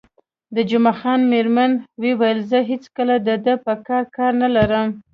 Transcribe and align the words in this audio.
د 0.55 0.57
جمعه 0.69 0.93
خان 0.99 1.19
میرمنې 1.31 1.79
وویل: 2.03 2.39
زه 2.49 2.59
هېڅکله 2.71 3.15
د 3.27 3.29
ده 3.45 3.53
په 3.65 3.73
کارو 3.87 4.11
کار 4.17 4.31
نه 4.41 4.49
لرم. 4.55 4.87